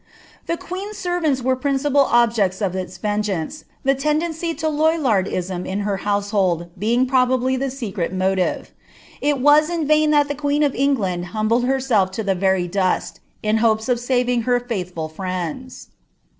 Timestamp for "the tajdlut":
12.23-13.57